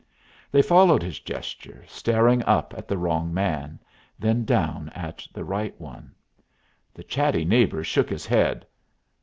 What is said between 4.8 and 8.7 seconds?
at the right one. The chatty neighbor shook his head.